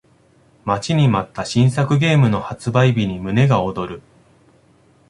[0.65, 4.01] 待ちに待った新作ゲームの発売日に胸が躍る